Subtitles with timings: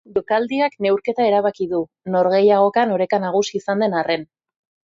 [0.13, 1.83] Jokaldiak neurketa erabaki du,
[2.15, 4.27] norgehiagokan oreka nagusi izan den arren.